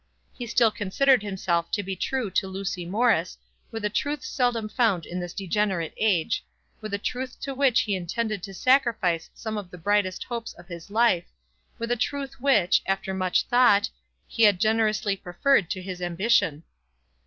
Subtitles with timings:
[0.33, 3.37] He still considered himself to be true to Lucy Morris,
[3.69, 6.43] with a truth seldom found in this degenerate age,
[6.81, 10.67] with a truth to which he intended to sacrifice some of the brightest hopes of
[10.69, 11.25] his life,
[11.77, 13.91] with a truth which, after much thought,
[14.27, 16.63] he had generously preferred to his ambition.